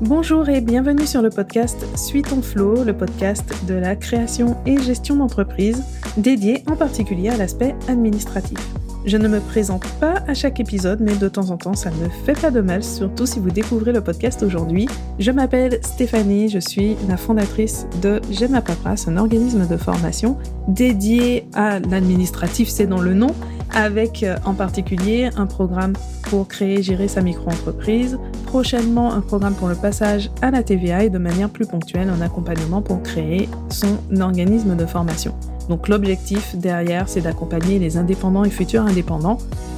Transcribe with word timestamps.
Bonjour 0.00 0.48
et 0.48 0.60
bienvenue 0.60 1.08
sur 1.08 1.22
le 1.22 1.28
podcast 1.28 1.84
Suis 1.98 2.22
ton 2.22 2.40
flow, 2.40 2.84
le 2.84 2.96
podcast 2.96 3.52
de 3.66 3.74
la 3.74 3.96
création 3.96 4.56
et 4.64 4.80
gestion 4.80 5.16
d'entreprise, 5.16 5.82
dédié 6.16 6.62
en 6.70 6.76
particulier 6.76 7.30
à 7.30 7.36
l'aspect 7.36 7.74
administratif. 7.88 8.60
Je 9.06 9.16
ne 9.16 9.26
me 9.26 9.40
présente 9.40 9.88
pas 9.98 10.22
à 10.28 10.34
chaque 10.34 10.60
épisode, 10.60 11.00
mais 11.00 11.16
de 11.16 11.28
temps 11.28 11.50
en 11.50 11.56
temps, 11.56 11.74
ça 11.74 11.90
ne 11.90 12.08
fait 12.24 12.40
pas 12.40 12.52
de 12.52 12.60
mal, 12.60 12.84
surtout 12.84 13.26
si 13.26 13.40
vous 13.40 13.50
découvrez 13.50 13.92
le 13.92 14.00
podcast 14.00 14.44
aujourd'hui. 14.44 14.86
Je 15.18 15.32
m'appelle 15.32 15.80
Stéphanie, 15.82 16.48
je 16.48 16.60
suis 16.60 16.96
la 17.08 17.16
fondatrice 17.16 17.88
de 18.00 18.20
J'aime 18.30 18.52
ma 18.52 18.60
paperasse, 18.60 19.08
un 19.08 19.16
organisme 19.16 19.66
de 19.66 19.76
formation 19.76 20.36
dédié 20.68 21.48
à 21.54 21.80
l'administratif, 21.80 22.68
c'est 22.68 22.86
dans 22.86 23.00
le 23.00 23.14
nom, 23.14 23.34
avec 23.74 24.22
euh, 24.22 24.36
en 24.44 24.54
particulier 24.54 25.30
un 25.36 25.46
programme 25.46 25.94
pour 26.22 26.46
créer 26.46 26.78
et 26.78 26.82
gérer 26.82 27.08
sa 27.08 27.20
micro-entreprise, 27.20 28.18
prochainement 28.48 29.12
un 29.12 29.20
programme 29.20 29.52
pour 29.52 29.68
le 29.68 29.74
passage 29.74 30.30
à 30.40 30.50
la 30.50 30.62
TVA 30.62 31.04
et 31.04 31.10
de 31.10 31.18
manière 31.18 31.50
plus 31.50 31.66
ponctuelle 31.66 32.08
un 32.08 32.22
accompagnement 32.22 32.80
pour 32.80 33.02
créer 33.02 33.46
son 33.68 33.98
organisme 34.22 34.74
de 34.74 34.86
formation. 34.86 35.34
Donc 35.68 35.86
l'objectif 35.88 36.56
derrière, 36.56 37.10
c'est 37.10 37.20
d'accompagner 37.20 37.78
les 37.78 37.98
indépendants 37.98 38.44
et 38.44 38.50
futurs 38.50 38.84
indépendants 38.84 39.36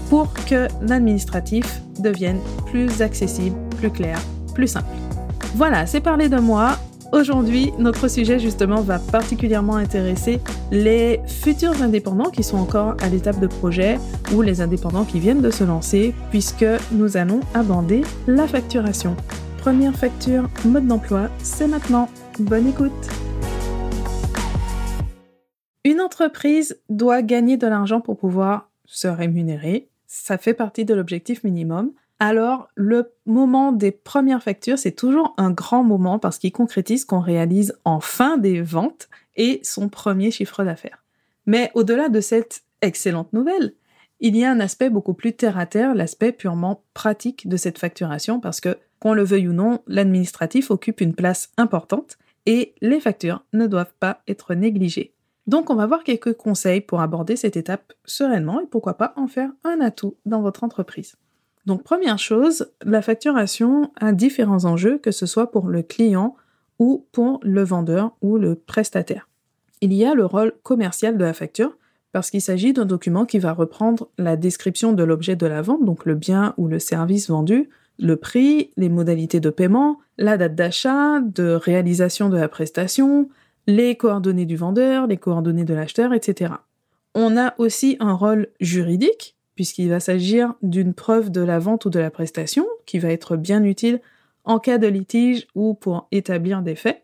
pour 0.08 0.32
que 0.32 0.68
l'administratif 0.82 1.82
devienne 1.98 2.38
plus 2.66 3.02
accessible, 3.02 3.56
plus 3.76 3.90
clair, 3.90 4.20
plus 4.54 4.68
simple. 4.68 4.86
Voilà, 5.56 5.86
c'est 5.86 6.00
parlé 6.00 6.28
de 6.28 6.38
moi. 6.38 6.78
Aujourd'hui, 7.12 7.72
notre 7.76 8.06
sujet 8.06 8.38
justement 8.38 8.82
va 8.82 9.00
particulièrement 9.00 9.74
intéresser 9.74 10.38
les 10.70 11.20
futurs 11.26 11.82
indépendants 11.82 12.30
qui 12.30 12.44
sont 12.44 12.56
encore 12.56 12.94
à 13.02 13.08
l'étape 13.08 13.40
de 13.40 13.48
projet 13.48 13.98
ou 14.32 14.42
les 14.42 14.60
indépendants 14.60 15.04
qui 15.04 15.18
viennent 15.18 15.42
de 15.42 15.50
se 15.50 15.64
lancer 15.64 16.14
puisque 16.30 16.64
nous 16.92 17.16
allons 17.16 17.40
aborder 17.52 18.02
la 18.28 18.46
facturation. 18.46 19.16
Première 19.58 19.96
facture, 19.96 20.48
mode 20.64 20.86
d'emploi, 20.86 21.30
c'est 21.38 21.66
maintenant. 21.66 22.08
Bonne 22.38 22.68
écoute. 22.68 22.92
Une 25.84 26.00
entreprise 26.00 26.80
doit 26.90 27.22
gagner 27.22 27.56
de 27.56 27.66
l'argent 27.66 28.00
pour 28.00 28.18
pouvoir 28.18 28.70
se 28.84 29.08
rémunérer. 29.08 29.88
Ça 30.06 30.38
fait 30.38 30.54
partie 30.54 30.84
de 30.84 30.94
l'objectif 30.94 31.42
minimum. 31.42 31.90
Alors, 32.22 32.68
le 32.74 33.14
moment 33.24 33.72
des 33.72 33.92
premières 33.92 34.42
factures, 34.42 34.78
c'est 34.78 34.92
toujours 34.92 35.34
un 35.38 35.50
grand 35.50 35.82
moment 35.82 36.18
parce 36.18 36.38
qu'il 36.38 36.52
concrétise 36.52 37.06
qu'on 37.06 37.20
réalise 37.20 37.74
enfin 37.86 38.36
des 38.36 38.60
ventes 38.60 39.08
et 39.36 39.58
son 39.62 39.88
premier 39.88 40.30
chiffre 40.30 40.62
d'affaires. 40.62 41.02
Mais 41.46 41.70
au-delà 41.72 42.10
de 42.10 42.20
cette 42.20 42.62
excellente 42.82 43.32
nouvelle, 43.32 43.72
il 44.20 44.36
y 44.36 44.44
a 44.44 44.50
un 44.50 44.60
aspect 44.60 44.90
beaucoup 44.90 45.14
plus 45.14 45.32
terre 45.32 45.56
à 45.56 45.64
terre, 45.64 45.94
l'aspect 45.94 46.32
purement 46.32 46.82
pratique 46.92 47.48
de 47.48 47.56
cette 47.56 47.78
facturation 47.78 48.38
parce 48.38 48.60
que, 48.60 48.76
qu'on 48.98 49.14
le 49.14 49.24
veuille 49.24 49.48
ou 49.48 49.54
non, 49.54 49.80
l'administratif 49.86 50.70
occupe 50.70 51.00
une 51.00 51.14
place 51.14 51.50
importante 51.56 52.18
et 52.44 52.74
les 52.82 53.00
factures 53.00 53.46
ne 53.54 53.66
doivent 53.66 53.94
pas 53.98 54.20
être 54.28 54.54
négligées. 54.54 55.14
Donc 55.46 55.70
on 55.70 55.74
va 55.74 55.86
voir 55.86 56.04
quelques 56.04 56.34
conseils 56.34 56.82
pour 56.82 57.00
aborder 57.00 57.36
cette 57.36 57.56
étape 57.56 57.94
sereinement 58.04 58.60
et 58.60 58.66
pourquoi 58.66 58.98
pas 58.98 59.14
en 59.16 59.26
faire 59.26 59.50
un 59.64 59.80
atout 59.80 60.16
dans 60.26 60.42
votre 60.42 60.64
entreprise. 60.64 61.16
Donc 61.70 61.84
première 61.84 62.18
chose, 62.18 62.66
la 62.82 63.00
facturation 63.00 63.92
a 64.00 64.10
différents 64.10 64.64
enjeux, 64.64 64.98
que 64.98 65.12
ce 65.12 65.24
soit 65.24 65.52
pour 65.52 65.68
le 65.68 65.82
client 65.82 66.34
ou 66.80 67.06
pour 67.12 67.38
le 67.44 67.62
vendeur 67.62 68.10
ou 68.22 68.38
le 68.38 68.56
prestataire. 68.56 69.28
Il 69.80 69.92
y 69.92 70.04
a 70.04 70.14
le 70.14 70.26
rôle 70.26 70.52
commercial 70.64 71.16
de 71.16 71.22
la 71.22 71.32
facture, 71.32 71.78
parce 72.10 72.28
qu'il 72.28 72.40
s'agit 72.40 72.72
d'un 72.72 72.86
document 72.86 73.24
qui 73.24 73.38
va 73.38 73.52
reprendre 73.52 74.08
la 74.18 74.34
description 74.34 74.92
de 74.92 75.04
l'objet 75.04 75.36
de 75.36 75.46
la 75.46 75.62
vente, 75.62 75.84
donc 75.84 76.06
le 76.06 76.16
bien 76.16 76.54
ou 76.56 76.66
le 76.66 76.80
service 76.80 77.30
vendu, 77.30 77.68
le 78.00 78.16
prix, 78.16 78.72
les 78.76 78.88
modalités 78.88 79.38
de 79.38 79.50
paiement, 79.50 80.00
la 80.18 80.36
date 80.36 80.56
d'achat, 80.56 81.20
de 81.20 81.52
réalisation 81.52 82.30
de 82.30 82.36
la 82.36 82.48
prestation, 82.48 83.28
les 83.68 83.94
coordonnées 83.94 84.44
du 84.44 84.56
vendeur, 84.56 85.06
les 85.06 85.18
coordonnées 85.18 85.62
de 85.62 85.74
l'acheteur, 85.74 86.14
etc. 86.14 86.52
On 87.14 87.36
a 87.36 87.54
aussi 87.58 87.96
un 88.00 88.14
rôle 88.14 88.48
juridique, 88.58 89.36
puisqu'il 89.60 89.90
va 89.90 90.00
s'agir 90.00 90.54
d'une 90.62 90.94
preuve 90.94 91.28
de 91.28 91.42
la 91.42 91.58
vente 91.58 91.84
ou 91.84 91.90
de 91.90 91.98
la 91.98 92.10
prestation, 92.10 92.66
qui 92.86 92.98
va 92.98 93.10
être 93.10 93.36
bien 93.36 93.62
utile 93.62 94.00
en 94.44 94.58
cas 94.58 94.78
de 94.78 94.86
litige 94.86 95.46
ou 95.54 95.74
pour 95.74 96.08
établir 96.12 96.62
des 96.62 96.76
faits. 96.76 97.02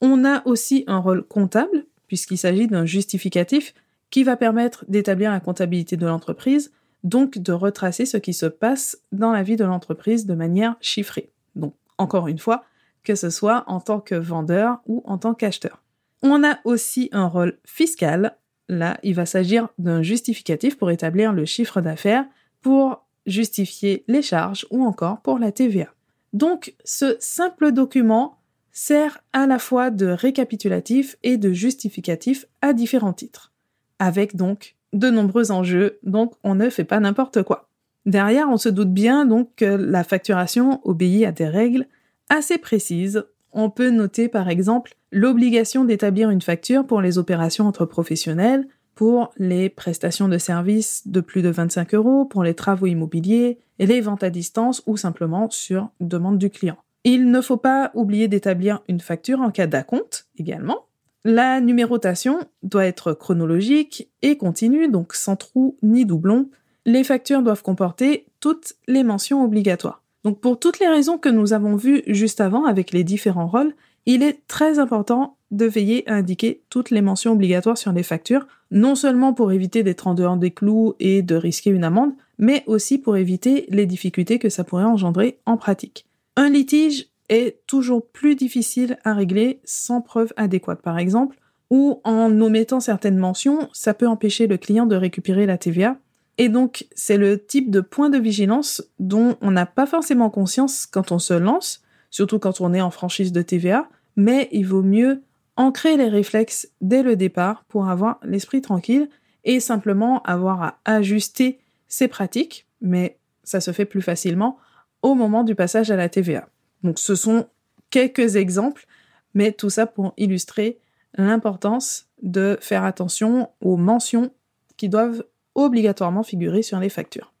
On 0.00 0.24
a 0.24 0.44
aussi 0.44 0.82
un 0.88 0.98
rôle 0.98 1.22
comptable, 1.22 1.86
puisqu'il 2.08 2.38
s'agit 2.38 2.66
d'un 2.66 2.86
justificatif 2.86 3.72
qui 4.10 4.24
va 4.24 4.36
permettre 4.36 4.84
d'établir 4.88 5.30
la 5.30 5.38
comptabilité 5.38 5.96
de 5.96 6.04
l'entreprise, 6.04 6.72
donc 7.04 7.38
de 7.38 7.52
retracer 7.52 8.04
ce 8.04 8.16
qui 8.16 8.34
se 8.34 8.46
passe 8.46 8.98
dans 9.12 9.30
la 9.30 9.44
vie 9.44 9.54
de 9.54 9.64
l'entreprise 9.64 10.26
de 10.26 10.34
manière 10.34 10.74
chiffrée. 10.80 11.30
Donc, 11.54 11.72
encore 11.98 12.26
une 12.26 12.40
fois, 12.40 12.64
que 13.04 13.14
ce 13.14 13.30
soit 13.30 13.62
en 13.68 13.78
tant 13.78 14.00
que 14.00 14.16
vendeur 14.16 14.80
ou 14.86 15.04
en 15.06 15.18
tant 15.18 15.34
qu'acheteur. 15.34 15.80
On 16.20 16.42
a 16.42 16.58
aussi 16.64 17.10
un 17.12 17.28
rôle 17.28 17.58
fiscal. 17.64 18.36
Là, 18.72 18.98
il 19.02 19.14
va 19.14 19.26
s'agir 19.26 19.68
d'un 19.76 20.00
justificatif 20.00 20.78
pour 20.78 20.90
établir 20.90 21.34
le 21.34 21.44
chiffre 21.44 21.82
d'affaires, 21.82 22.24
pour 22.62 23.04
justifier 23.26 24.02
les 24.08 24.22
charges 24.22 24.66
ou 24.70 24.82
encore 24.82 25.20
pour 25.20 25.38
la 25.38 25.52
TVA. 25.52 25.88
Donc, 26.32 26.74
ce 26.82 27.16
simple 27.20 27.72
document 27.72 28.38
sert 28.72 29.18
à 29.34 29.46
la 29.46 29.58
fois 29.58 29.90
de 29.90 30.06
récapitulatif 30.06 31.18
et 31.22 31.36
de 31.36 31.52
justificatif 31.52 32.46
à 32.62 32.72
différents 32.72 33.12
titres, 33.12 33.52
avec 33.98 34.36
donc 34.36 34.74
de 34.94 35.10
nombreux 35.10 35.50
enjeux, 35.50 35.98
donc 36.02 36.32
on 36.42 36.54
ne 36.54 36.70
fait 36.70 36.84
pas 36.84 36.98
n'importe 36.98 37.42
quoi. 37.42 37.68
Derrière, 38.06 38.48
on 38.48 38.56
se 38.56 38.70
doute 38.70 38.94
bien 38.94 39.26
donc 39.26 39.50
que 39.56 39.66
la 39.66 40.02
facturation 40.02 40.80
obéit 40.84 41.26
à 41.26 41.32
des 41.32 41.46
règles 41.46 41.86
assez 42.30 42.56
précises. 42.56 43.22
On 43.52 43.70
peut 43.70 43.90
noter 43.90 44.28
par 44.28 44.48
exemple 44.48 44.94
l'obligation 45.10 45.84
d'établir 45.84 46.30
une 46.30 46.40
facture 46.40 46.86
pour 46.86 47.00
les 47.00 47.18
opérations 47.18 47.66
entre 47.66 47.84
professionnels, 47.84 48.66
pour 48.94 49.32
les 49.38 49.68
prestations 49.68 50.28
de 50.28 50.38
services 50.38 51.06
de 51.06 51.20
plus 51.20 51.42
de 51.42 51.48
25 51.48 51.94
euros, 51.94 52.24
pour 52.24 52.44
les 52.44 52.54
travaux 52.54 52.86
immobiliers 52.86 53.58
et 53.78 53.86
les 53.86 54.00
ventes 54.00 54.22
à 54.22 54.30
distance 54.30 54.82
ou 54.86 54.96
simplement 54.96 55.50
sur 55.50 55.90
demande 56.00 56.38
du 56.38 56.50
client. 56.50 56.76
Il 57.04 57.30
ne 57.30 57.40
faut 57.40 57.56
pas 57.56 57.90
oublier 57.94 58.28
d'établir 58.28 58.80
une 58.88 59.00
facture 59.00 59.40
en 59.40 59.50
cas 59.50 59.66
d'acompte 59.66 60.28
également. 60.38 60.86
La 61.24 61.60
numérotation 61.60 62.40
doit 62.62 62.86
être 62.86 63.12
chronologique 63.12 64.08
et 64.22 64.36
continue, 64.36 64.88
donc 64.88 65.14
sans 65.14 65.36
trou 65.36 65.76
ni 65.82 66.04
doublon. 66.04 66.48
Les 66.84 67.04
factures 67.04 67.42
doivent 67.42 67.62
comporter 67.62 68.26
toutes 68.40 68.74
les 68.88 69.04
mentions 69.04 69.44
obligatoires. 69.44 70.01
Donc 70.24 70.40
pour 70.40 70.58
toutes 70.58 70.78
les 70.78 70.88
raisons 70.88 71.18
que 71.18 71.28
nous 71.28 71.52
avons 71.52 71.76
vues 71.76 72.02
juste 72.06 72.40
avant 72.40 72.64
avec 72.64 72.92
les 72.92 73.04
différents 73.04 73.48
rôles, 73.48 73.74
il 74.06 74.22
est 74.22 74.46
très 74.48 74.78
important 74.78 75.36
de 75.50 75.66
veiller 75.66 76.08
à 76.08 76.14
indiquer 76.14 76.62
toutes 76.70 76.90
les 76.90 77.02
mentions 77.02 77.32
obligatoires 77.32 77.78
sur 77.78 77.92
les 77.92 78.02
factures, 78.02 78.46
non 78.70 78.94
seulement 78.94 79.34
pour 79.34 79.52
éviter 79.52 79.82
d'être 79.82 80.06
en 80.06 80.14
dehors 80.14 80.36
des 80.36 80.50
clous 80.50 80.94
et 80.98 81.22
de 81.22 81.34
risquer 81.34 81.70
une 81.70 81.84
amende, 81.84 82.12
mais 82.38 82.64
aussi 82.66 82.98
pour 82.98 83.16
éviter 83.16 83.66
les 83.68 83.86
difficultés 83.86 84.38
que 84.38 84.48
ça 84.48 84.64
pourrait 84.64 84.84
engendrer 84.84 85.38
en 85.46 85.56
pratique. 85.56 86.06
Un 86.36 86.48
litige 86.48 87.08
est 87.28 87.58
toujours 87.66 88.06
plus 88.06 88.34
difficile 88.34 88.98
à 89.04 89.14
régler 89.14 89.60
sans 89.64 90.00
preuve 90.00 90.32
adéquate, 90.36 90.82
par 90.82 90.98
exemple, 90.98 91.36
ou 91.70 92.00
en 92.04 92.38
omettant 92.40 92.80
certaines 92.80 93.16
mentions, 93.16 93.68
ça 93.72 93.94
peut 93.94 94.06
empêcher 94.06 94.46
le 94.46 94.58
client 94.58 94.86
de 94.86 94.96
récupérer 94.96 95.46
la 95.46 95.56
TVA. 95.56 95.96
Et 96.38 96.48
donc, 96.48 96.86
c'est 96.94 97.18
le 97.18 97.44
type 97.44 97.70
de 97.70 97.80
point 97.80 98.10
de 98.10 98.18
vigilance 98.18 98.82
dont 98.98 99.36
on 99.40 99.50
n'a 99.50 99.66
pas 99.66 99.86
forcément 99.86 100.30
conscience 100.30 100.86
quand 100.86 101.12
on 101.12 101.18
se 101.18 101.34
lance, 101.34 101.82
surtout 102.10 102.38
quand 102.38 102.60
on 102.60 102.72
est 102.72 102.80
en 102.80 102.90
franchise 102.90 103.32
de 103.32 103.42
TVA, 103.42 103.88
mais 104.16 104.48
il 104.52 104.66
vaut 104.66 104.82
mieux 104.82 105.22
ancrer 105.56 105.96
les 105.96 106.08
réflexes 106.08 106.68
dès 106.80 107.02
le 107.02 107.16
départ 107.16 107.64
pour 107.68 107.88
avoir 107.88 108.18
l'esprit 108.22 108.62
tranquille 108.62 109.08
et 109.44 109.60
simplement 109.60 110.22
avoir 110.22 110.62
à 110.62 110.78
ajuster 110.84 111.58
ses 111.88 112.08
pratiques, 112.08 112.66
mais 112.80 113.18
ça 113.44 113.60
se 113.60 113.72
fait 113.72 113.84
plus 113.84 114.02
facilement 114.02 114.58
au 115.02 115.14
moment 115.14 115.44
du 115.44 115.54
passage 115.54 115.90
à 115.90 115.96
la 115.96 116.08
TVA. 116.08 116.48
Donc 116.82 116.98
ce 116.98 117.14
sont 117.14 117.46
quelques 117.90 118.36
exemples, 118.36 118.86
mais 119.34 119.52
tout 119.52 119.70
ça 119.70 119.86
pour 119.86 120.14
illustrer 120.16 120.78
l'importance 121.14 122.06
de 122.22 122.56
faire 122.60 122.84
attention 122.84 123.50
aux 123.60 123.76
mentions 123.76 124.32
qui 124.76 124.88
doivent 124.88 125.24
obligatoirement 125.54 126.22
figurer 126.22 126.62
sur 126.62 126.78
les 126.78 126.88
factures. 126.88 127.32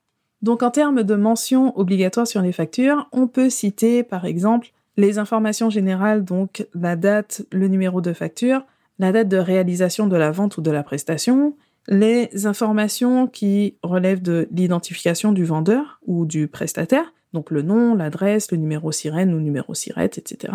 Donc 0.42 0.62
en 0.62 0.70
termes 0.70 1.04
de 1.04 1.14
mentions 1.14 1.76
obligatoires 1.78 2.26
sur 2.26 2.42
les 2.42 2.52
factures, 2.52 3.08
on 3.12 3.28
peut 3.28 3.48
citer 3.48 4.02
par 4.02 4.24
exemple 4.24 4.72
les 4.96 5.18
informations 5.18 5.70
générales, 5.70 6.24
donc 6.24 6.66
la 6.74 6.96
date, 6.96 7.42
le 7.52 7.68
numéro 7.68 8.00
de 8.00 8.12
facture, 8.12 8.64
la 8.98 9.12
date 9.12 9.28
de 9.28 9.36
réalisation 9.36 10.06
de 10.06 10.16
la 10.16 10.30
vente 10.30 10.58
ou 10.58 10.60
de 10.60 10.70
la 10.70 10.82
prestation, 10.82 11.56
les 11.88 12.46
informations 12.46 13.26
qui 13.26 13.76
relèvent 13.82 14.22
de 14.22 14.48
l'identification 14.52 15.32
du 15.32 15.44
vendeur 15.44 16.00
ou 16.06 16.26
du 16.26 16.48
prestataire, 16.48 17.12
donc 17.32 17.50
le 17.50 17.62
nom, 17.62 17.94
l'adresse, 17.94 18.50
le 18.50 18.58
numéro 18.58 18.92
sirène 18.92 19.32
ou 19.34 19.40
numéro 19.40 19.74
sirette, 19.74 20.18
etc. 20.18 20.52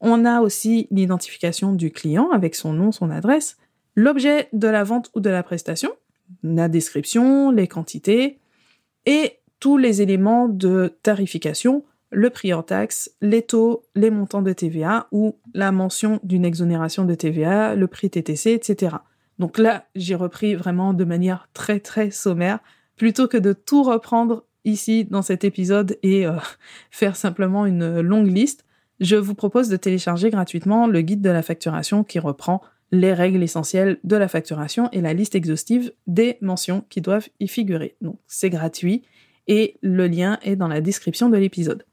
On 0.00 0.24
a 0.24 0.40
aussi 0.40 0.88
l'identification 0.90 1.72
du 1.72 1.90
client 1.90 2.30
avec 2.30 2.54
son 2.54 2.72
nom, 2.72 2.92
son 2.92 3.10
adresse, 3.10 3.56
l'objet 3.94 4.48
de 4.52 4.68
la 4.68 4.84
vente 4.84 5.10
ou 5.14 5.20
de 5.20 5.30
la 5.30 5.42
prestation, 5.42 5.90
la 6.42 6.68
description, 6.68 7.50
les 7.50 7.68
quantités, 7.68 8.38
et 9.06 9.38
tous 9.60 9.76
les 9.76 10.02
éléments 10.02 10.48
de 10.48 10.94
tarification 11.02 11.84
le 12.10 12.30
prix 12.30 12.54
en 12.54 12.62
taxe, 12.62 13.10
les 13.20 13.42
taux, 13.42 13.84
les 13.94 14.10
montants 14.10 14.42
de 14.42 14.52
TVA 14.52 15.08
ou 15.12 15.36
la 15.54 15.72
mention 15.72 16.20
d'une 16.22 16.44
exonération 16.44 17.04
de 17.04 17.14
TVA, 17.14 17.74
le 17.74 17.86
prix 17.86 18.10
TTC, 18.10 18.52
etc. 18.52 18.96
Donc 19.38 19.58
là, 19.58 19.86
j'ai 19.94 20.14
repris 20.14 20.54
vraiment 20.54 20.94
de 20.94 21.04
manière 21.04 21.48
très 21.52 21.80
très 21.80 22.10
sommaire, 22.10 22.60
plutôt 22.96 23.28
que 23.28 23.36
de 23.36 23.52
tout 23.52 23.82
reprendre 23.82 24.44
ici 24.64 25.04
dans 25.04 25.22
cet 25.22 25.44
épisode 25.44 25.98
et 26.02 26.26
euh, 26.26 26.32
faire 26.90 27.16
simplement 27.16 27.66
une 27.66 28.00
longue 28.00 28.30
liste. 28.30 28.64
Je 29.00 29.16
vous 29.16 29.34
propose 29.34 29.68
de 29.68 29.76
télécharger 29.76 30.30
gratuitement 30.30 30.86
le 30.86 31.00
guide 31.02 31.20
de 31.20 31.30
la 31.30 31.42
facturation 31.42 32.02
qui 32.02 32.18
reprend 32.18 32.62
les 32.90 33.12
règles 33.12 33.42
essentielles 33.42 33.98
de 34.04 34.16
la 34.16 34.28
facturation 34.28 34.88
et 34.92 35.00
la 35.00 35.14
liste 35.14 35.34
exhaustive 35.34 35.92
des 36.06 36.38
mentions 36.40 36.84
qui 36.88 37.00
doivent 37.00 37.28
y 37.40 37.48
figurer. 37.48 37.96
Donc 38.00 38.18
c'est 38.26 38.50
gratuit 38.50 39.02
et 39.46 39.76
le 39.82 40.06
lien 40.06 40.38
est 40.42 40.56
dans 40.56 40.68
la 40.68 40.80
description 40.80 41.28
de 41.28 41.36
l'épisode. 41.36 41.84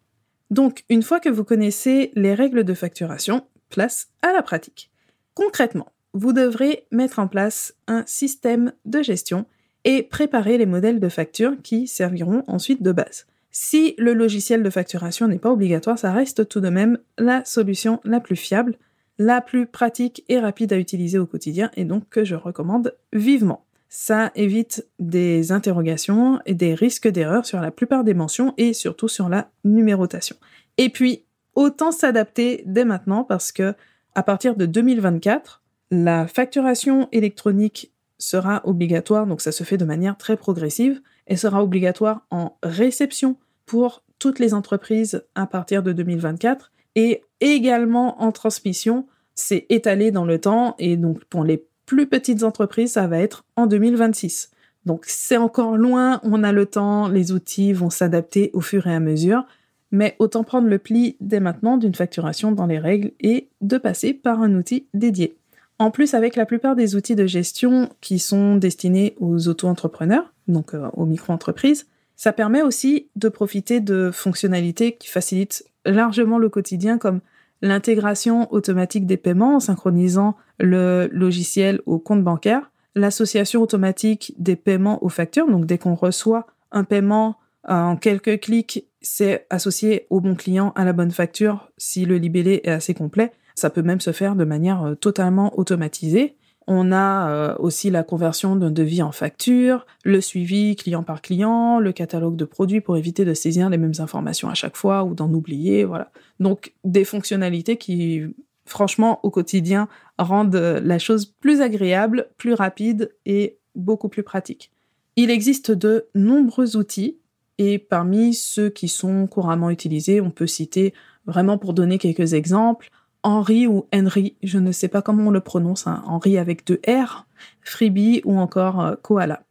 Donc 0.52 0.84
une 0.90 1.04
fois 1.04 1.20
que 1.20 1.30
vous 1.30 1.44
connaissez 1.44 2.12
les 2.16 2.34
règles 2.34 2.64
de 2.64 2.74
facturation, 2.74 3.46
place 3.70 4.10
à 4.22 4.32
la 4.32 4.42
pratique. 4.42 4.92
Concrètement, 5.34 5.92
vous 6.14 6.32
devrez 6.32 6.88
mettre 6.92 7.20
en 7.20 7.28
place 7.28 7.76
un 7.88 8.04
système 8.06 8.72
de 8.86 9.02
gestion 9.02 9.46
et 9.84 10.02
préparer 10.04 10.58
les 10.58 10.66
modèles 10.66 11.00
de 11.00 11.10
facture 11.10 11.56
qui 11.62 11.88
serviront 11.88 12.44
ensuite 12.48 12.82
de 12.82 12.92
base. 12.92 13.26
Si 13.52 13.96
le 13.98 14.14
logiciel 14.14 14.64
de 14.64 14.70
facturation 14.70 15.28
n'est 15.28 15.40
pas 15.40 15.52
obligatoire, 15.52 16.00
ça 16.00 16.12
reste 16.12 16.48
tout 16.48 16.60
de 16.60 16.70
même 16.70 17.00
la 17.18 17.44
solution 17.46 18.02
la 18.04 18.20
plus 18.20 18.36
fiable 18.36 18.78
la 19.18 19.42
plus 19.42 19.66
pratique 19.66 20.24
et 20.30 20.40
rapide 20.40 20.74
à 20.74 20.78
utiliser 20.78 21.18
au 21.18 21.26
quotidien 21.26 21.72
et 21.76 21.86
donc 21.86 22.10
que 22.10 22.24
je 22.24 22.36
recommande 22.36 22.96
vivement. 23.14 23.66
Ça 23.88 24.32
évite 24.36 24.88
des 25.00 25.52
interrogations 25.52 26.42
et 26.46 26.54
des 26.54 26.74
risques 26.74 27.08
d'erreur 27.08 27.46
sur 27.46 27.62
la 27.62 27.72
plupart 27.72 28.04
des 28.04 28.14
mentions 28.14 28.54
et 28.58 28.74
surtout 28.74 29.08
sur 29.08 29.30
la 29.30 29.50
numérotation. 29.64 30.36
Et 30.78 30.90
puis, 30.90 31.24
autant 31.54 31.92
s'adapter 31.92 32.64
dès 32.66 32.84
maintenant 32.84 33.24
parce 33.24 33.52
que 33.52 33.74
à 34.16 34.24
partir 34.24 34.56
de 34.56 34.66
2024, 34.66 35.64
la 35.92 36.28
facturation 36.28 37.08
électronique 37.12 37.92
sera 38.18 38.62
obligatoire, 38.66 39.28
donc 39.28 39.42
ça 39.42 39.52
se 39.52 39.64
fait 39.64 39.78
de 39.78 39.86
manière 39.86 40.18
très 40.18 40.38
progressive, 40.38 41.02
et 41.28 41.38
sera 41.38 41.64
obligatoire 41.64 42.26
en 42.32 42.58
réception 42.64 43.38
pour 43.66 44.04
toutes 44.20 44.40
les 44.40 44.54
entreprises 44.54 45.24
à 45.36 45.48
partir 45.48 45.84
de 45.84 45.92
2024 45.92 46.72
et 46.96 47.24
également 47.42 48.22
en 48.22 48.32
transmission, 48.32 49.08
c'est 49.34 49.66
étalé 49.70 50.12
dans 50.12 50.26
le 50.26 50.40
temps 50.40 50.76
et 50.80 50.98
donc 50.98 51.24
pour 51.26 51.44
les 51.44 51.66
plus 51.86 52.08
petites 52.08 52.44
entreprises, 52.44 52.94
ça 52.94 53.08
va 53.08 53.20
être 53.20 53.46
en 53.56 53.68
2026. 53.68 54.52
Donc 54.86 55.04
c'est 55.08 55.38
encore 55.38 55.78
loin, 55.78 56.20
on 56.24 56.44
a 56.44 56.52
le 56.52 56.66
temps, 56.66 57.08
les 57.08 57.32
outils 57.32 57.74
vont 57.74 57.90
s'adapter 57.90 58.52
au 58.54 58.62
fur 58.62 58.88
et 58.88 58.94
à 58.94 59.00
mesure, 59.00 59.46
mais 59.92 60.16
autant 60.20 60.44
prendre 60.44 60.68
le 60.68 60.78
pli 60.78 61.18
dès 61.20 61.40
maintenant 61.40 61.78
d'une 61.78 61.96
facturation 61.96 62.52
dans 62.52 62.66
les 62.66 62.80
règles 62.80 63.12
et 63.20 63.50
de 63.62 63.78
passer 63.78 64.14
par 64.14 64.42
un 64.42 64.54
outil 64.56 64.88
dédié. 64.94 65.38
En 65.78 65.92
plus, 65.92 66.14
avec 66.14 66.36
la 66.36 66.46
plupart 66.46 66.76
des 66.76 66.96
outils 66.96 67.16
de 67.16 67.26
gestion 67.26 67.90
qui 68.00 68.20
sont 68.20 68.56
destinés 68.56 69.16
aux 69.20 69.48
auto-entrepreneurs, 69.50 70.34
donc 70.48 70.74
euh, 70.74 70.90
aux 70.94 71.06
micro-entreprises, 71.06 71.88
ça 72.16 72.32
permet 72.32 72.62
aussi 72.62 73.10
de 73.18 73.28
profiter 73.28 73.82
de 73.82 74.10
fonctionnalités 74.14 74.96
qui 74.96 75.10
facilitent 75.10 75.66
largement 75.86 76.38
le 76.38 76.50
quotidien 76.50 76.98
comme 76.98 77.22
l'intégration 77.62 78.52
automatique 78.54 79.06
des 79.06 79.18
paiements 79.18 79.56
en 79.56 79.60
synchronisant 79.60 80.36
le 80.60 81.10
logiciel 81.12 81.82
au 81.86 82.00
compte 82.00 82.24
bancaire, 82.24 82.72
l'association 82.96 83.62
automatique 83.62 84.34
des 84.38 84.56
paiements 84.56 85.04
aux 85.04 85.10
factures, 85.10 85.50
donc 85.50 85.66
dès 85.66 85.78
qu'on 85.78 85.96
reçoit 85.96 86.48
un 86.72 86.84
paiement 86.84 87.38
en 87.68 87.96
quelques 87.98 88.42
clics, 88.42 88.88
c'est 89.02 89.46
associé 89.50 90.08
au 90.10 90.20
bon 90.20 90.36
client 90.36 90.72
à 90.76 90.86
la 90.86 90.94
bonne 90.94 91.12
facture 91.12 91.72
si 91.78 92.06
le 92.06 92.18
libellé 92.18 92.62
est 92.64 92.72
assez 92.72 92.94
complet. 92.94 93.32
Ça 93.56 93.70
peut 93.70 93.82
même 93.82 94.02
se 94.02 94.12
faire 94.12 94.36
de 94.36 94.44
manière 94.44 94.84
euh, 94.84 94.96
totalement 94.96 95.58
automatisée. 95.58 96.36
On 96.68 96.92
a 96.92 97.30
euh, 97.30 97.56
aussi 97.60 97.92
la 97.92 98.04
conversion 98.04 98.56
d'un 98.56 98.72
devis 98.72 99.04
en 99.04 99.12
facture, 99.12 99.86
le 100.04 100.20
suivi 100.20 100.76
client 100.76 101.04
par 101.04 101.22
client, 101.22 101.80
le 101.80 101.92
catalogue 101.92 102.36
de 102.36 102.46
produits 102.46 102.82
pour 102.82 102.98
éviter 102.98 103.24
de 103.24 103.34
saisir 103.36 103.70
les 103.70 103.78
mêmes 103.78 103.94
informations 104.00 104.50
à 104.50 104.56
chaque 104.56 104.76
fois 104.76 105.04
ou 105.04 105.14
d'en 105.14 105.32
oublier, 105.32 105.84
voilà. 105.84 106.12
Donc 106.40 106.74
des 106.84 107.06
fonctionnalités 107.06 107.78
qui, 107.78 108.24
franchement, 108.66 109.20
au 109.22 109.30
quotidien, 109.30 109.88
rendent 110.18 110.56
la 110.56 110.98
chose 110.98 111.26
plus 111.26 111.62
agréable, 111.62 112.30
plus 112.38 112.54
rapide 112.54 113.14
et 113.28 113.60
beaucoup 113.76 114.10
plus 114.10 114.24
pratique. 114.24 114.72
Il 115.16 115.30
existe 115.30 115.72
de 115.72 116.08
nombreux 116.16 116.78
outils 116.78 117.20
et 117.58 117.78
parmi 117.78 118.34
ceux 118.34 118.70
qui 118.70 118.88
sont 118.88 119.28
couramment 119.28 119.70
utilisés, 119.70 120.20
on 120.20 120.32
peut 120.32 120.48
citer 120.48 120.94
vraiment 121.26 121.58
pour 121.58 121.74
donner 121.74 121.98
quelques 121.98 122.34
exemples, 122.34 122.90
Henry 123.26 123.66
ou 123.66 123.88
Henry, 123.92 124.36
je 124.44 124.60
ne 124.60 124.72
sais 124.72 124.88
pas 124.88 125.02
comment 125.02 125.28
on 125.28 125.32
le 125.32 125.40
prononce, 125.40 125.88
hein, 125.88 126.04
Henry 126.06 126.38
avec 126.38 126.66
deux 126.68 126.80
R, 126.88 127.26
Freebie 127.62 128.22
ou 128.24 128.38
encore 128.38 128.80
euh, 128.80 128.96
Koala. 129.02 129.42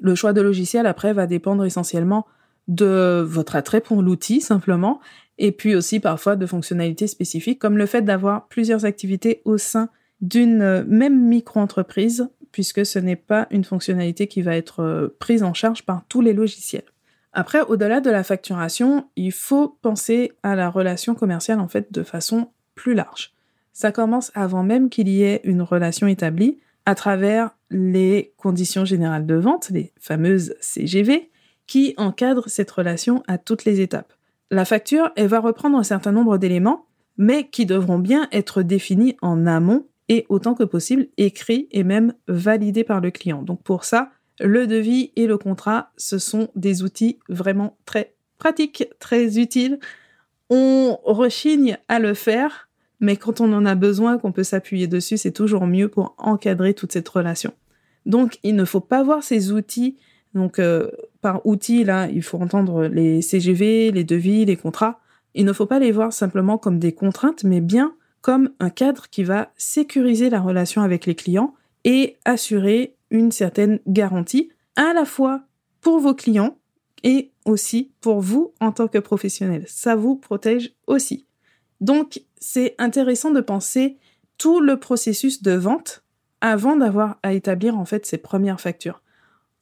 Le 0.00 0.16
choix 0.16 0.32
de 0.32 0.40
logiciel 0.40 0.84
après 0.84 1.12
va 1.12 1.28
dépendre 1.28 1.64
essentiellement 1.64 2.26
de 2.66 3.24
votre 3.24 3.54
attrait 3.54 3.80
pour 3.80 4.02
l'outil 4.02 4.40
simplement, 4.40 5.00
et 5.38 5.52
puis 5.52 5.76
aussi 5.76 6.00
parfois 6.00 6.34
de 6.34 6.44
fonctionnalités 6.44 7.06
spécifiques 7.06 7.60
comme 7.60 7.78
le 7.78 7.86
fait 7.86 8.02
d'avoir 8.02 8.48
plusieurs 8.48 8.84
activités 8.84 9.42
au 9.44 9.58
sein 9.58 9.90
d'une 10.20 10.62
euh, 10.62 10.84
même 10.88 11.28
micro-entreprise, 11.28 12.28
puisque 12.50 12.84
ce 12.84 12.98
n'est 12.98 13.14
pas 13.14 13.46
une 13.52 13.64
fonctionnalité 13.64 14.26
qui 14.26 14.42
va 14.42 14.56
être 14.56 14.80
euh, 14.80 15.16
prise 15.20 15.44
en 15.44 15.54
charge 15.54 15.86
par 15.86 16.02
tous 16.08 16.20
les 16.20 16.32
logiciels. 16.32 16.82
Après, 17.32 17.60
au-delà 17.60 18.00
de 18.00 18.10
la 18.10 18.24
facturation, 18.24 19.08
il 19.14 19.30
faut 19.30 19.78
penser 19.82 20.32
à 20.42 20.56
la 20.56 20.68
relation 20.68 21.14
commerciale 21.14 21.60
en 21.60 21.68
fait 21.68 21.92
de 21.92 22.02
façon 22.02 22.48
plus 22.74 22.94
large. 22.94 23.32
Ça 23.72 23.92
commence 23.92 24.30
avant 24.34 24.62
même 24.62 24.88
qu'il 24.88 25.08
y 25.08 25.22
ait 25.22 25.40
une 25.44 25.62
relation 25.62 26.06
établie 26.06 26.58
à 26.86 26.94
travers 26.94 27.50
les 27.70 28.32
conditions 28.36 28.84
générales 28.84 29.26
de 29.26 29.34
vente, 29.34 29.70
les 29.70 29.92
fameuses 29.98 30.54
CGV, 30.60 31.30
qui 31.66 31.94
encadrent 31.96 32.48
cette 32.48 32.70
relation 32.70 33.22
à 33.26 33.38
toutes 33.38 33.64
les 33.64 33.80
étapes. 33.80 34.12
La 34.50 34.64
facture, 34.64 35.10
elle 35.16 35.28
va 35.28 35.40
reprendre 35.40 35.78
un 35.78 35.82
certain 35.82 36.12
nombre 36.12 36.38
d'éléments, 36.38 36.86
mais 37.16 37.48
qui 37.48 37.66
devront 37.66 37.98
bien 37.98 38.28
être 38.32 38.62
définis 38.62 39.16
en 39.22 39.46
amont 39.46 39.86
et 40.08 40.26
autant 40.28 40.54
que 40.54 40.64
possible 40.64 41.06
écrits 41.16 41.68
et 41.70 41.82
même 41.82 42.12
validés 42.28 42.84
par 42.84 43.00
le 43.00 43.10
client. 43.10 43.42
Donc 43.42 43.62
pour 43.62 43.84
ça, 43.84 44.10
le 44.40 44.66
devis 44.66 45.12
et 45.16 45.26
le 45.26 45.38
contrat, 45.38 45.90
ce 45.96 46.18
sont 46.18 46.48
des 46.54 46.82
outils 46.82 47.18
vraiment 47.28 47.76
très 47.86 48.14
pratiques, 48.38 48.84
très 48.98 49.38
utiles 49.38 49.78
on 50.50 50.98
rechigne 51.04 51.78
à 51.88 51.98
le 51.98 52.14
faire, 52.14 52.68
mais 53.00 53.16
quand 53.16 53.40
on 53.40 53.52
en 53.52 53.66
a 53.66 53.74
besoin, 53.74 54.18
qu'on 54.18 54.32
peut 54.32 54.44
s'appuyer 54.44 54.86
dessus, 54.86 55.16
c'est 55.16 55.32
toujours 55.32 55.66
mieux 55.66 55.88
pour 55.88 56.14
encadrer 56.18 56.74
toute 56.74 56.92
cette 56.92 57.08
relation. 57.08 57.52
Donc, 58.06 58.38
il 58.42 58.56
ne 58.56 58.64
faut 58.64 58.80
pas 58.80 59.02
voir 59.02 59.22
ces 59.22 59.52
outils. 59.52 59.96
Donc, 60.34 60.58
euh, 60.58 60.90
par 61.20 61.44
outils, 61.46 61.84
là, 61.84 62.08
il 62.08 62.22
faut 62.22 62.38
entendre 62.38 62.86
les 62.86 63.22
CGV, 63.22 63.90
les 63.92 64.04
devis, 64.04 64.44
les 64.44 64.56
contrats. 64.56 65.00
Il 65.34 65.44
ne 65.44 65.52
faut 65.52 65.66
pas 65.66 65.78
les 65.78 65.92
voir 65.92 66.12
simplement 66.12 66.58
comme 66.58 66.78
des 66.78 66.92
contraintes, 66.92 67.44
mais 67.44 67.60
bien 67.60 67.94
comme 68.20 68.50
un 68.58 68.70
cadre 68.70 69.10
qui 69.10 69.22
va 69.22 69.50
sécuriser 69.56 70.30
la 70.30 70.40
relation 70.40 70.80
avec 70.80 71.04
les 71.04 71.14
clients 71.14 71.52
et 71.84 72.16
assurer 72.24 72.94
une 73.10 73.30
certaine 73.30 73.80
garantie, 73.86 74.50
à 74.76 74.94
la 74.94 75.04
fois 75.04 75.42
pour 75.82 75.98
vos 75.98 76.14
clients 76.14 76.56
et 77.02 77.32
aussi 77.44 77.92
pour 78.00 78.20
vous 78.20 78.54
en 78.60 78.72
tant 78.72 78.88
que 78.88 78.98
professionnel. 78.98 79.64
Ça 79.66 79.96
vous 79.96 80.16
protège 80.16 80.74
aussi. 80.86 81.26
Donc, 81.80 82.22
c'est 82.38 82.74
intéressant 82.78 83.30
de 83.30 83.40
penser 83.40 83.98
tout 84.38 84.60
le 84.60 84.78
processus 84.78 85.42
de 85.42 85.52
vente 85.52 86.02
avant 86.40 86.76
d'avoir 86.76 87.18
à 87.22 87.32
établir 87.32 87.78
en 87.78 87.84
fait 87.84 88.06
ses 88.06 88.18
premières 88.18 88.60
factures. 88.60 89.02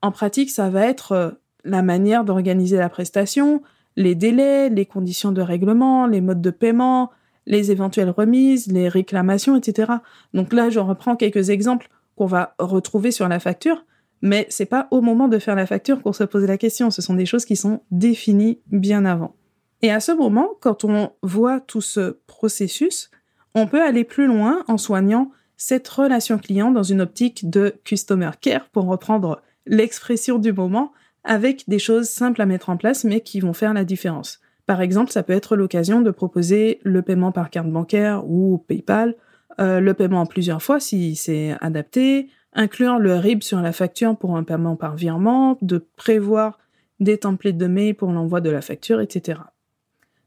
En 0.02 0.10
pratique, 0.10 0.50
ça 0.50 0.68
va 0.68 0.86
être 0.86 1.12
euh, 1.12 1.30
la 1.64 1.82
manière 1.82 2.24
d'organiser 2.24 2.76
la 2.76 2.88
prestation, 2.88 3.62
les 3.96 4.14
délais, 4.14 4.68
les 4.68 4.86
conditions 4.86 5.32
de 5.32 5.42
règlement, 5.42 6.06
les 6.06 6.20
modes 6.20 6.40
de 6.40 6.50
paiement, 6.50 7.10
les 7.46 7.70
éventuelles 7.70 8.10
remises, 8.10 8.66
les 8.66 8.88
réclamations, 8.88 9.56
etc. 9.56 9.92
Donc 10.34 10.52
là, 10.52 10.70
je 10.70 10.80
reprends 10.80 11.16
quelques 11.16 11.50
exemples 11.50 11.88
qu'on 12.16 12.26
va 12.26 12.54
retrouver 12.58 13.10
sur 13.10 13.28
la 13.28 13.40
facture, 13.40 13.84
mais 14.22 14.46
c'est 14.48 14.66
pas 14.66 14.88
au 14.92 15.00
moment 15.00 15.28
de 15.28 15.38
faire 15.38 15.56
la 15.56 15.66
facture 15.66 16.00
qu'on 16.00 16.12
se 16.12 16.24
pose 16.24 16.44
la 16.44 16.56
question. 16.56 16.90
Ce 16.90 17.02
sont 17.02 17.14
des 17.14 17.26
choses 17.26 17.44
qui 17.44 17.56
sont 17.56 17.80
définies 17.90 18.60
bien 18.68 19.04
avant. 19.04 19.34
Et 19.82 19.90
à 19.90 19.98
ce 19.98 20.12
moment, 20.12 20.50
quand 20.60 20.84
on 20.84 21.10
voit 21.22 21.60
tout 21.60 21.80
ce 21.80 22.18
processus, 22.28 23.10
on 23.54 23.66
peut 23.66 23.82
aller 23.82 24.04
plus 24.04 24.26
loin 24.26 24.64
en 24.68 24.78
soignant 24.78 25.32
cette 25.56 25.88
relation 25.88 26.38
client 26.38 26.70
dans 26.70 26.84
une 26.84 27.00
optique 27.00 27.50
de 27.50 27.74
customer 27.84 28.30
care, 28.40 28.68
pour 28.68 28.86
reprendre 28.86 29.42
l'expression 29.66 30.38
du 30.38 30.52
moment, 30.52 30.92
avec 31.24 31.68
des 31.68 31.78
choses 31.78 32.08
simples 32.08 32.42
à 32.42 32.46
mettre 32.46 32.70
en 32.70 32.76
place, 32.76 33.04
mais 33.04 33.20
qui 33.20 33.40
vont 33.40 33.52
faire 33.52 33.74
la 33.74 33.84
différence. 33.84 34.40
Par 34.66 34.80
exemple, 34.80 35.12
ça 35.12 35.22
peut 35.22 35.32
être 35.32 35.56
l'occasion 35.56 36.00
de 36.00 36.10
proposer 36.10 36.80
le 36.84 37.02
paiement 37.02 37.32
par 37.32 37.50
carte 37.50 37.70
bancaire 37.70 38.24
ou 38.28 38.58
PayPal, 38.66 39.16
euh, 39.60 39.80
le 39.80 39.94
paiement 39.94 40.20
en 40.20 40.26
plusieurs 40.26 40.62
fois 40.62 40.80
si 40.80 41.14
c'est 41.14 41.56
adapté, 41.60 42.28
inclure 42.52 42.98
le 42.98 43.14
RIB 43.16 43.42
sur 43.42 43.60
la 43.60 43.72
facture 43.72 44.16
pour 44.16 44.36
un 44.36 44.44
paiement 44.44 44.76
par 44.76 44.96
virement, 44.96 45.58
de 45.62 45.78
prévoir 45.96 46.58
des 47.00 47.18
templates 47.18 47.56
de 47.56 47.66
mail 47.66 47.94
pour 47.94 48.12
l'envoi 48.12 48.40
de 48.40 48.50
la 48.50 48.60
facture, 48.60 49.00
etc. 49.00 49.40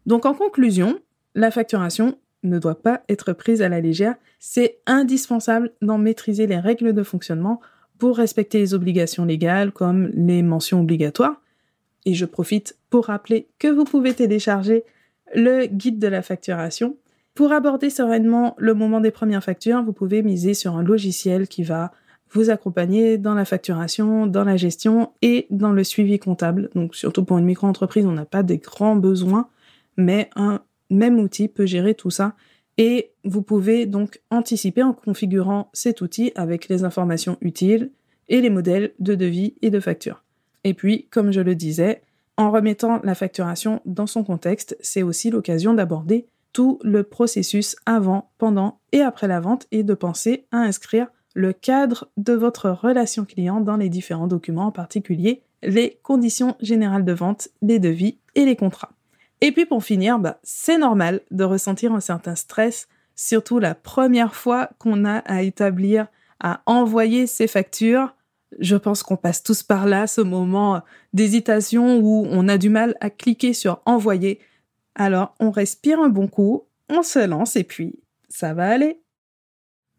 Donc 0.06 0.26
en 0.26 0.34
conclusion, 0.34 1.00
la 1.34 1.52
facturation 1.52 2.18
ne 2.44 2.60
doit 2.60 2.82
pas 2.82 3.02
être 3.10 3.34
prise 3.34 3.62
à 3.62 3.70
la 3.70 3.82
légère. 3.82 4.16
C'est 4.40 4.80
indispensable 4.86 5.72
d'en 5.82 5.98
maîtriser 5.98 6.48
les 6.48 6.60
règles 6.60 6.94
de 6.94 7.04
fonctionnement 7.04 7.60
pour 7.98 8.18
respecter 8.18 8.60
les 8.60 8.74
obligations 8.74 9.26
légales 9.26 9.72
comme 9.72 10.08
les 10.14 10.44
mentions 10.44 10.82
obligatoires. 10.82 11.42
Et 12.06 12.14
je 12.14 12.26
profite 12.26 12.78
pour 12.90 13.06
rappeler 13.06 13.48
que 13.58 13.68
vous 13.68 13.84
pouvez 13.84 14.14
télécharger 14.14 14.84
le 15.34 15.66
guide 15.66 15.98
de 15.98 16.08
la 16.08 16.22
facturation. 16.22 16.98
Pour 17.34 17.52
aborder 17.52 17.90
sereinement 17.90 18.56
le 18.58 18.74
moment 18.74 19.02
des 19.02 19.12
premières 19.12 19.44
factures, 19.44 19.84
vous 19.84 19.94
pouvez 19.94 20.22
miser 20.22 20.54
sur 20.54 20.76
un 20.76 20.84
logiciel 20.84 21.48
qui 21.48 21.64
va 21.64 21.92
vous 22.32 22.50
accompagner 22.50 23.18
dans 23.18 23.34
la 23.34 23.46
facturation, 23.46 24.28
dans 24.28 24.44
la 24.44 24.58
gestion 24.58 25.12
et 25.22 25.48
dans 25.50 25.72
le 25.72 25.84
suivi 25.84 26.20
comptable. 26.20 26.70
Donc 26.76 26.96
surtout 26.96 27.24
pour 27.24 27.38
une 27.38 27.46
micro-entreprise, 27.46 28.06
on 28.06 28.12
n'a 28.12 28.26
pas 28.26 28.44
des 28.44 28.58
grands 28.58 28.96
besoins, 28.96 29.50
mais 29.98 30.30
un 30.36 30.62
même 30.90 31.20
outil 31.20 31.48
peut 31.48 31.66
gérer 31.66 31.94
tout 31.94 32.10
ça. 32.10 32.36
Et 32.78 33.12
vous 33.24 33.42
pouvez 33.42 33.86
donc 33.86 34.22
anticiper 34.32 34.84
en 34.84 34.94
configurant 34.94 35.70
cet 35.72 36.02
outil 36.02 36.32
avec 36.36 36.68
les 36.68 36.84
informations 36.84 37.38
utiles 37.42 37.92
et 38.28 38.42
les 38.42 38.50
modèles 38.50 38.94
de 39.00 39.16
devis 39.16 39.56
et 39.62 39.70
de 39.70 39.80
facture. 39.80 40.24
Et 40.64 40.74
puis, 40.74 41.08
comme 41.10 41.32
je 41.32 41.42
le 41.42 41.56
disais, 41.56 42.02
en 42.38 42.52
remettant 42.52 43.00
la 43.04 43.16
facturation 43.16 43.82
dans 43.86 44.08
son 44.08 44.24
contexte, 44.24 44.76
c'est 44.82 45.04
aussi 45.04 45.30
l'occasion 45.30 45.74
d'aborder 45.74 46.26
tout 46.52 46.80
le 46.84 47.04
processus 47.04 47.76
avant, 47.86 48.32
pendant 48.38 48.80
et 48.92 49.02
après 49.02 49.28
la 49.28 49.40
vente 49.40 49.68
et 49.72 49.84
de 49.84 49.94
penser 49.94 50.46
à 50.52 50.58
inscrire 50.58 51.08
le 51.36 51.54
cadre 51.54 52.10
de 52.18 52.34
votre 52.34 52.70
relation 52.70 53.26
client 53.26 53.62
dans 53.62 53.78
les 53.78 53.90
différents 53.90 54.28
documents, 54.28 54.68
en 54.68 54.72
particulier 54.72 55.44
les 55.62 56.00
conditions 56.04 56.56
générales 56.62 57.06
de 57.06 57.12
vente, 57.12 57.50
les 57.62 57.80
devis 57.80 58.20
et 58.36 58.46
les 58.46 58.56
contrats. 58.56 58.92
Et 59.42 59.52
puis 59.52 59.66
pour 59.66 59.84
finir, 59.84 60.20
bah, 60.20 60.40
c'est 60.44 60.78
normal 60.78 61.22
de 61.32 61.44
ressentir 61.44 61.94
un 61.94 62.00
certain 62.00 62.36
stress, 62.36 62.88
surtout 63.16 63.60
la 63.60 63.76
première 63.76 64.36
fois 64.36 64.70
qu'on 64.80 65.06
a 65.06 65.18
à 65.20 65.42
établir, 65.42 66.08
à 66.40 66.62
envoyer 66.66 67.28
ses 67.28 67.48
factures. 67.48 68.16
Je 68.60 68.76
pense 68.76 69.04
qu'on 69.04 69.18
passe 69.18 69.44
tous 69.44 69.64
par 69.64 69.86
là, 69.86 70.08
ce 70.08 70.22
moment 70.22 70.82
d'hésitation 71.14 71.98
où 71.98 72.26
on 72.30 72.48
a 72.48 72.58
du 72.58 72.70
mal 72.70 72.96
à 73.02 73.10
cliquer 73.10 73.54
sur 73.54 73.82
envoyer. 73.86 74.40
Alors 74.96 75.36
on 75.40 75.52
respire 75.52 76.00
un 76.00 76.10
bon 76.10 76.28
coup, 76.28 76.64
on 76.90 77.04
se 77.04 77.20
lance 77.26 77.56
et 77.56 77.64
puis 77.64 78.00
ça 78.30 78.54
va 78.54 78.70
aller. 78.70 79.02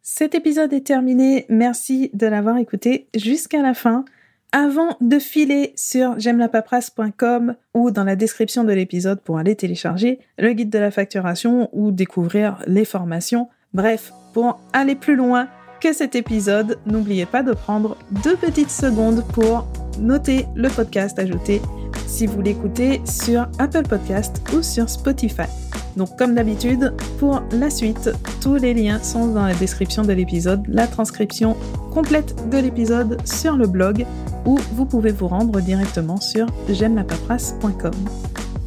Cet 0.08 0.36
épisode 0.36 0.72
est 0.72 0.86
terminé. 0.86 1.46
Merci 1.48 2.10
de 2.14 2.28
l'avoir 2.28 2.58
écouté 2.58 3.08
jusqu'à 3.16 3.60
la 3.60 3.74
fin. 3.74 4.04
Avant 4.52 4.96
de 5.00 5.18
filer 5.18 5.72
sur 5.74 6.16
j'aime-la-paperasse.com 6.16 7.56
ou 7.74 7.90
dans 7.90 8.04
la 8.04 8.14
description 8.14 8.62
de 8.62 8.72
l'épisode 8.72 9.20
pour 9.20 9.36
aller 9.36 9.56
télécharger 9.56 10.20
le 10.38 10.52
guide 10.52 10.70
de 10.70 10.78
la 10.78 10.92
facturation 10.92 11.68
ou 11.72 11.90
découvrir 11.90 12.62
les 12.68 12.84
formations, 12.84 13.48
bref, 13.74 14.12
pour 14.32 14.60
aller 14.72 14.94
plus 14.94 15.16
loin 15.16 15.48
que 15.80 15.92
cet 15.92 16.14
épisode, 16.14 16.78
n'oubliez 16.86 17.26
pas 17.26 17.42
de 17.42 17.52
prendre 17.52 17.98
deux 18.22 18.36
petites 18.36 18.70
secondes 18.70 19.24
pour 19.32 19.66
noter 19.98 20.46
le 20.54 20.68
podcast 20.68 21.18
ajouté 21.18 21.60
si 22.06 22.28
vous 22.28 22.42
l'écoutez 22.42 23.00
sur 23.04 23.48
Apple 23.58 23.88
Podcast 23.88 24.40
ou 24.54 24.62
sur 24.62 24.88
Spotify. 24.88 25.65
Donc 25.96 26.16
comme 26.16 26.34
d'habitude, 26.34 26.92
pour 27.18 27.42
la 27.52 27.70
suite, 27.70 28.10
tous 28.40 28.56
les 28.56 28.74
liens 28.74 29.02
sont 29.02 29.28
dans 29.28 29.46
la 29.46 29.54
description 29.54 30.02
de 30.02 30.12
l'épisode, 30.12 30.62
la 30.68 30.86
transcription 30.86 31.56
complète 31.92 32.48
de 32.50 32.58
l'épisode 32.58 33.18
sur 33.26 33.56
le 33.56 33.66
blog 33.66 34.04
ou 34.44 34.58
vous 34.74 34.84
pouvez 34.84 35.12
vous 35.12 35.28
rendre 35.28 35.60
directement 35.60 36.20
sur 36.20 36.46
j'aime 36.68 36.94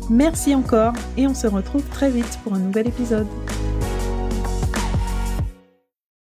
Merci 0.10 0.56
encore 0.56 0.94
et 1.18 1.28
on 1.28 1.36
se 1.36 1.46
retrouve 1.46 1.84
très 1.84 2.10
vite 2.10 2.40
pour 2.44 2.56
un 2.56 2.60
nouvel 2.60 2.88
épisode. 2.88 3.28